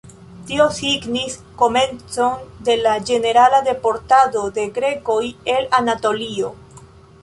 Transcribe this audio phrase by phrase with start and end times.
[0.51, 5.23] Tio signis komencon de la ĝenerala deportado de grekoj
[5.57, 6.57] el Anatolio.